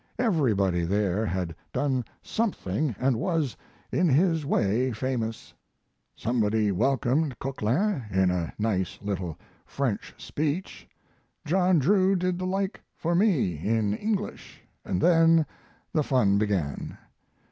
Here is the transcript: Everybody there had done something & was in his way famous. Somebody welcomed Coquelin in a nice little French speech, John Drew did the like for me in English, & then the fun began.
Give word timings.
Everybody 0.17 0.83
there 0.83 1.27
had 1.27 1.53
done 1.71 2.03
something 2.23 2.95
& 2.97 2.99
was 2.99 3.55
in 3.91 4.09
his 4.09 4.47
way 4.47 4.91
famous. 4.91 5.53
Somebody 6.15 6.71
welcomed 6.71 7.37
Coquelin 7.37 8.05
in 8.09 8.31
a 8.31 8.51
nice 8.57 8.97
little 9.03 9.37
French 9.63 10.15
speech, 10.17 10.89
John 11.45 11.77
Drew 11.77 12.15
did 12.15 12.39
the 12.39 12.47
like 12.47 12.81
for 12.95 13.13
me 13.13 13.57
in 13.63 13.93
English, 13.93 14.63
& 14.73 14.83
then 14.85 15.45
the 15.93 16.01
fun 16.01 16.39
began. 16.39 16.97